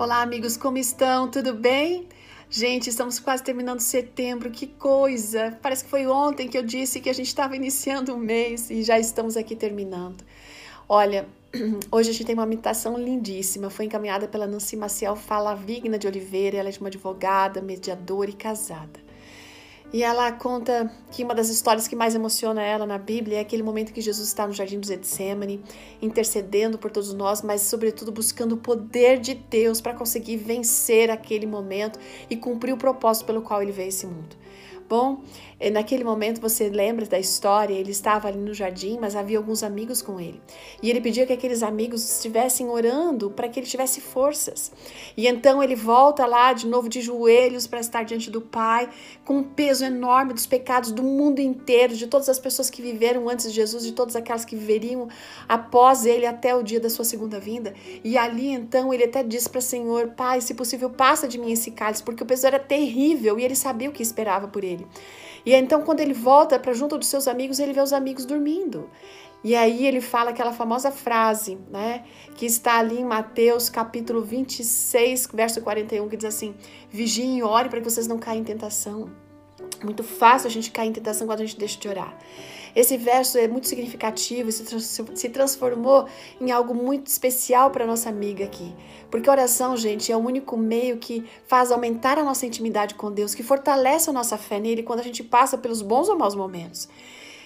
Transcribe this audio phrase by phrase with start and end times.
[0.00, 1.30] Olá, amigos, como estão?
[1.30, 2.08] Tudo bem?
[2.48, 5.58] Gente, estamos quase terminando setembro, que coisa!
[5.60, 8.82] Parece que foi ontem que eu disse que a gente estava iniciando o mês e
[8.82, 10.24] já estamos aqui terminando.
[10.88, 11.28] Olha,
[11.92, 16.56] hoje a gente tem uma meditação lindíssima, foi encaminhada pela Nancy Maciel Falavigna de Oliveira,
[16.56, 19.09] ela é uma advogada, mediadora e casada.
[19.92, 23.62] E ela conta que uma das histórias que mais emociona ela na Bíblia é aquele
[23.62, 25.60] momento que Jesus está no jardim do Getsemane,
[26.00, 31.44] intercedendo por todos nós, mas sobretudo buscando o poder de Deus para conseguir vencer aquele
[31.44, 34.36] momento e cumprir o propósito pelo qual ele veio a esse mundo.
[34.90, 35.22] Bom,
[35.72, 40.02] naquele momento você lembra da história, ele estava ali no jardim, mas havia alguns amigos
[40.02, 40.42] com ele.
[40.82, 44.72] E ele pedia que aqueles amigos estivessem orando para que ele tivesse forças.
[45.16, 48.88] E então ele volta lá de novo de joelhos para estar diante do Pai,
[49.24, 53.28] com um peso enorme dos pecados do mundo inteiro, de todas as pessoas que viveram
[53.28, 55.06] antes de Jesus, de todas aquelas que viveriam
[55.48, 57.74] após ele até o dia da sua segunda vinda.
[58.02, 61.52] E ali então ele até disse para o Senhor: Pai, se possível, passa de mim
[61.52, 64.79] esse cálice, porque o peso era terrível e ele sabia o que esperava por ele
[64.80, 64.86] dele.
[65.44, 68.90] E então, quando ele volta para junto dos seus amigos, ele vê os amigos dormindo.
[69.42, 75.30] E aí ele fala aquela famosa frase, né, que está ali em Mateus capítulo 26,
[75.32, 76.54] verso 41, que diz assim:
[76.90, 79.10] Vigiem e ore para que vocês não caiam em tentação.
[79.82, 82.16] Muito fácil a gente cair em tentação quando a gente deixa de orar.
[82.74, 86.06] Esse verso é muito significativo se transformou
[86.40, 88.74] em algo muito especial para nossa amiga aqui.
[89.10, 93.34] Porque oração, gente, é o único meio que faz aumentar a nossa intimidade com Deus,
[93.34, 96.88] que fortalece a nossa fé nele quando a gente passa pelos bons ou maus momentos.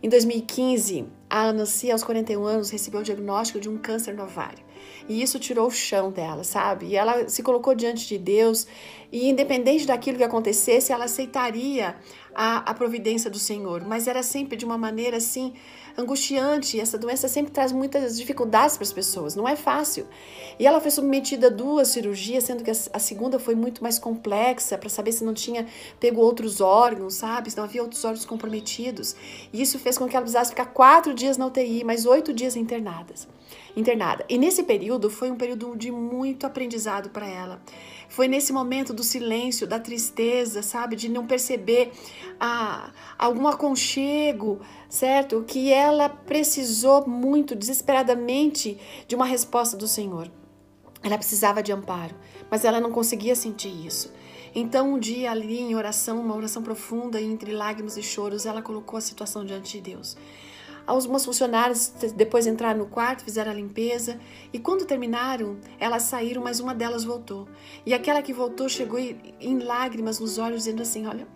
[0.00, 4.64] Em 2015, a Nancy, aos 41 anos, recebeu o diagnóstico de um câncer no ovário.
[5.08, 6.86] E isso tirou o chão dela, sabe?
[6.86, 8.66] E ela se colocou diante de Deus
[9.10, 11.96] e, independente daquilo que acontecesse, ela aceitaria
[12.34, 13.84] a, a providência do Senhor.
[13.86, 15.54] Mas era sempre de uma maneira assim
[15.96, 16.78] angustiante.
[16.78, 20.06] Essa doença sempre traz muitas dificuldades para as pessoas, não é fácil.
[20.58, 24.78] E ela foi submetida a duas cirurgias, sendo que a segunda foi muito mais complexa
[24.78, 25.66] para saber se não tinha
[25.98, 27.50] pego outros órgãos, sabe?
[27.50, 29.16] Se não havia outros órgãos comprometidos.
[29.52, 32.56] E isso fez com que ela precisasse ficar quatro dias na UTI, mais oito dias
[32.56, 33.28] internadas
[33.76, 34.24] internada.
[34.28, 37.62] E nesse período foi um período de muito aprendizado para ela.
[38.08, 41.92] Foi nesse momento do silêncio, da tristeza, sabe, de não perceber
[42.40, 45.44] a, algum aconchego, certo?
[45.46, 50.30] Que ela precisou muito, desesperadamente, de uma resposta do Senhor.
[51.02, 52.16] Ela precisava de amparo,
[52.50, 54.12] mas ela não conseguia sentir isso.
[54.54, 58.96] Então, um dia ali em oração, uma oração profunda, entre lágrimas e choros, ela colocou
[58.96, 60.16] a situação diante de Deus.
[60.88, 64.18] Algumas funcionárias depois entraram no quarto, fizeram a limpeza
[64.54, 67.46] e quando terminaram, elas saíram, mas uma delas voltou.
[67.84, 71.28] E aquela que voltou chegou em lágrimas nos olhos, dizendo assim: Olha,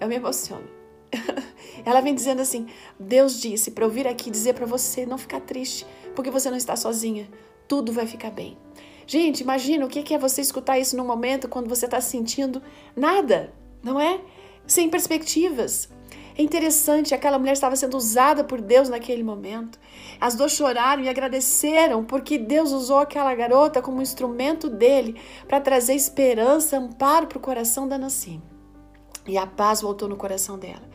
[0.00, 0.62] eu me emociono.
[1.84, 2.68] Ela vem dizendo assim:
[3.00, 5.84] Deus disse para eu vir aqui dizer para você não ficar triste,
[6.14, 7.28] porque você não está sozinha.
[7.66, 8.56] Tudo vai ficar bem.
[9.08, 12.62] Gente, imagina o que é você escutar isso num momento quando você está sentindo
[12.94, 13.52] nada,
[13.82, 14.20] não é?
[14.68, 15.88] Sem perspectivas.
[16.36, 19.78] É interessante, aquela mulher estava sendo usada por Deus naquele momento.
[20.20, 25.94] As duas choraram e agradeceram porque Deus usou aquela garota como instrumento dele para trazer
[25.94, 28.40] esperança, amparo para o coração da Nancy.
[29.26, 30.90] E a paz voltou no coração dela.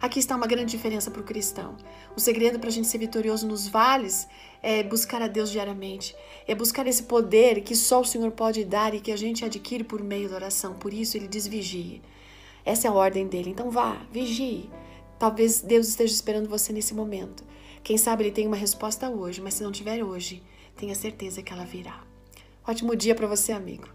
[0.00, 1.76] Aqui está uma grande diferença para o cristão.
[2.16, 4.28] O segredo para a gente ser vitorioso nos vales
[4.62, 6.14] é buscar a Deus diariamente,
[6.46, 9.82] é buscar esse poder que só o Senhor pode dar e que a gente adquire
[9.82, 10.74] por meio da oração.
[10.74, 12.00] Por isso ele diz vigie.
[12.64, 13.50] Essa é a ordem dele.
[13.50, 14.70] Então vá, vigie.
[15.18, 17.42] Talvez Deus esteja esperando você nesse momento.
[17.82, 20.42] Quem sabe ele tem uma resposta hoje, mas se não tiver hoje,
[20.76, 22.02] tenha certeza que ela virá.
[22.66, 23.88] Ótimo dia para você, amigo.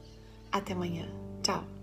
[0.51, 1.07] Até amanhã.
[1.41, 1.82] Tchau.